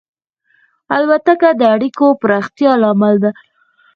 الوتکه 0.95 1.49
د 1.59 1.61
اړیکو 1.73 2.05
پراختیا 2.21 2.71
لامل 2.81 3.15
ده. 3.23 3.31